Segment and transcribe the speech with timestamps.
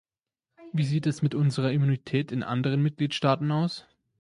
[0.73, 3.85] Wie sieht es mit unserer Immunität in anderen Mitgliedstaaten aus?